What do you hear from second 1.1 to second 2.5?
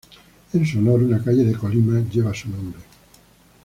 calle de Colima lleva su